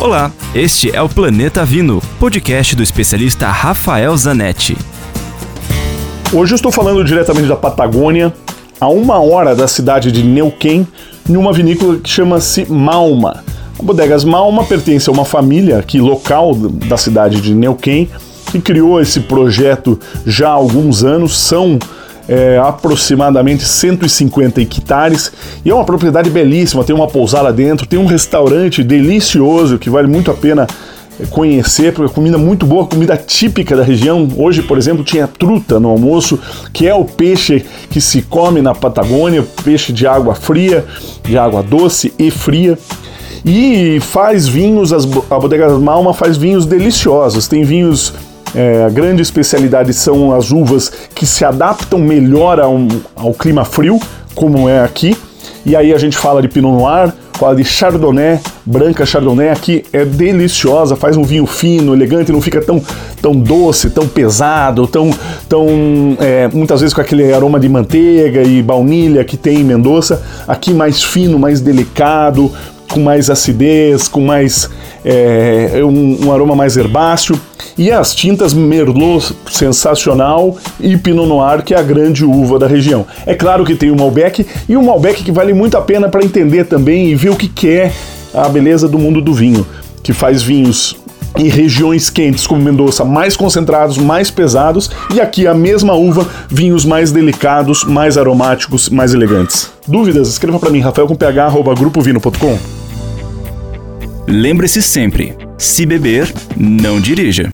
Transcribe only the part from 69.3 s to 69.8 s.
tem em